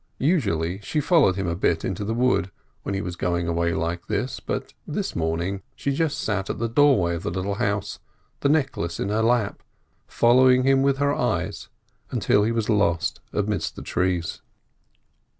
[0.17, 2.49] Usually she followed him a bit into the wood
[2.81, 6.67] when he was going away like this, but this morning she just sat at the
[6.67, 7.99] doorway of the little house,
[8.39, 9.61] the necklace in her lap,
[10.07, 11.69] following him with her eyes
[12.09, 14.41] until he was lost amidst the trees.